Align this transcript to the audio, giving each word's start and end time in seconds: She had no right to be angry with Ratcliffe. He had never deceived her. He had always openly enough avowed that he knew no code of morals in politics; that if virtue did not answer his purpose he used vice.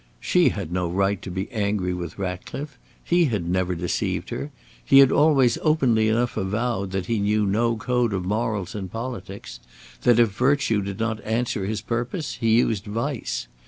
She 0.19 0.49
had 0.49 0.71
no 0.71 0.89
right 0.89 1.21
to 1.21 1.29
be 1.29 1.47
angry 1.51 1.93
with 1.93 2.17
Ratcliffe. 2.17 2.79
He 3.03 3.25
had 3.25 3.47
never 3.47 3.75
deceived 3.75 4.31
her. 4.31 4.49
He 4.83 4.97
had 4.97 5.11
always 5.11 5.59
openly 5.61 6.07
enough 6.09 6.37
avowed 6.37 6.89
that 6.89 7.05
he 7.05 7.19
knew 7.19 7.45
no 7.45 7.75
code 7.77 8.11
of 8.11 8.25
morals 8.25 8.73
in 8.73 8.89
politics; 8.89 9.59
that 10.01 10.17
if 10.19 10.29
virtue 10.31 10.81
did 10.81 10.97
not 10.99 11.23
answer 11.23 11.67
his 11.67 11.81
purpose 11.81 12.37
he 12.41 12.55
used 12.57 12.85
vice. 12.85 13.47